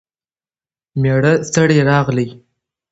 مېړه 1.01 1.33
ستړی 1.47 1.77
راغلی 1.89 2.27